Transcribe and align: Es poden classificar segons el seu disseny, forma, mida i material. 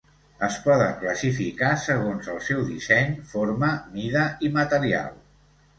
Es 0.45 0.55
poden 0.67 0.95
classificar 1.03 1.69
segons 1.83 2.31
el 2.35 2.41
seu 2.49 2.65
disseny, 2.73 3.15
forma, 3.35 3.73
mida 4.01 4.29
i 4.49 4.53
material. 4.63 5.19